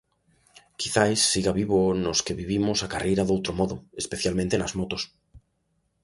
Quizais 0.79 1.19
siga 1.33 1.51
vivo 1.61 1.79
nos 2.03 2.19
que 2.25 2.37
vivimos 2.41 2.77
a 2.81 2.91
carreira 2.93 3.23
doutro 3.27 3.53
modo, 3.59 3.75
especialmente 4.03 4.59
nas 4.59 4.75
motos. 4.79 5.01